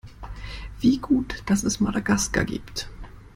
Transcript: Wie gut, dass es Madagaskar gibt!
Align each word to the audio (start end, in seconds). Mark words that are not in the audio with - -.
Wie 0.79 0.97
gut, 0.97 1.43
dass 1.45 1.61
es 1.63 1.79
Madagaskar 1.79 2.43
gibt! 2.43 2.89